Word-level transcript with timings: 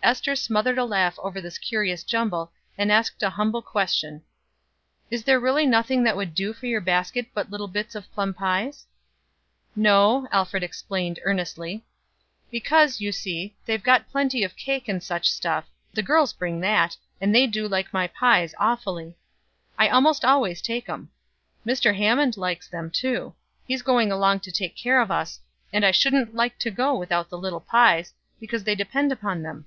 Ester 0.00 0.34
smothered 0.34 0.78
a 0.78 0.86
laugh 0.86 1.18
over 1.18 1.38
this 1.38 1.58
curious 1.58 2.02
jumble, 2.02 2.50
and 2.78 2.90
asked 2.90 3.22
a 3.22 3.28
humble 3.28 3.60
question: 3.60 4.22
"Is 5.10 5.24
there 5.24 5.38
really 5.38 5.66
nothing 5.66 6.02
that 6.04 6.16
would 6.16 6.34
do 6.34 6.54
for 6.54 6.64
your 6.64 6.80
basket 6.80 7.26
but 7.34 7.50
little 7.50 7.68
bits 7.68 7.94
of 7.94 8.10
plum 8.12 8.32
pies?" 8.32 8.86
"No," 9.76 10.26
Alfred 10.32 10.62
explained, 10.62 11.18
earnestly. 11.24 11.84
"Because, 12.50 13.02
you 13.02 13.12
see, 13.12 13.54
they've 13.66 13.82
got 13.82 14.08
plenty 14.08 14.42
of 14.42 14.56
cake 14.56 14.88
and 14.88 15.02
such 15.02 15.28
stuff; 15.30 15.66
the 15.92 16.02
girls 16.02 16.32
bring 16.32 16.60
that, 16.60 16.96
and 17.20 17.34
they 17.34 17.46
do 17.46 17.68
like 17.68 17.92
my 17.92 18.06
pies, 18.06 18.54
awfully. 18.58 19.14
I 19.78 20.00
most 20.00 20.24
always 20.24 20.62
take 20.62 20.88
'em. 20.88 21.10
Mr. 21.66 21.94
Hammond 21.94 22.38
likes 22.38 22.66
them, 22.66 22.90
too; 22.90 23.34
he's 23.66 23.82
going 23.82 24.10
along 24.10 24.40
to 24.40 24.52
take 24.52 24.74
care 24.74 25.02
of 25.02 25.10
us, 25.10 25.40
and 25.70 25.84
I 25.84 25.90
shouldn't 25.90 26.34
like 26.34 26.58
to 26.60 26.70
go 26.70 26.96
without 26.96 27.28
the 27.28 27.36
little 27.36 27.60
pies, 27.60 28.14
because 28.40 28.64
they 28.64 28.76
depend 28.76 29.12
upon 29.12 29.42
them." 29.42 29.66